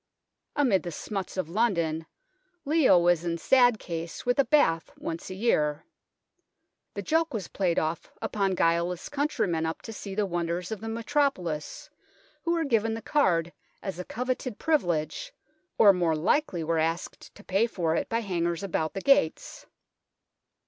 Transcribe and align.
Amid 0.55 0.81
the 0.81 0.91
smuts 0.91 1.37
of 1.37 1.47
London, 1.47 2.07
Leo 2.65 2.97
was 2.97 3.23
in 3.23 3.37
sad 3.37 3.77
case 3.77 4.25
with 4.25 4.39
a 4.39 4.43
bath 4.45 4.89
once 4.97 5.29
a 5.29 5.35
year. 5.35 5.85
The 6.95 7.03
joke 7.03 7.35
was 7.35 7.47
played 7.49 7.77
off 7.77 8.11
upon 8.19 8.55
guileless 8.55 9.09
countrymen 9.09 9.63
up 9.67 9.83
to 9.83 9.93
see 9.93 10.15
the 10.15 10.25
wonders 10.25 10.71
of 10.71 10.81
the 10.81 10.89
metropolis, 10.89 11.91
who 12.41 12.53
were 12.53 12.63
given 12.65 12.95
the 12.95 13.03
card 13.03 13.53
as 13.83 13.99
a 13.99 14.03
coveted 14.03 14.57
privilege 14.57 15.33
or 15.77 15.93
more 15.93 16.15
likely 16.15 16.63
were 16.63 16.79
asked 16.79 17.35
to 17.35 17.43
pay 17.43 17.67
for 17.67 17.95
it 17.95 18.09
by 18.09 18.21
hangers 18.21 18.63
about 18.63 18.95
the 18.95 19.01
gates. 19.01 19.67